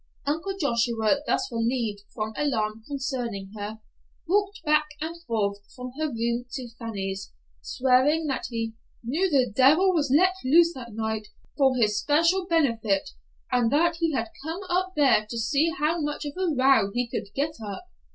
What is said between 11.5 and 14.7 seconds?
for his special benefit, and that he had come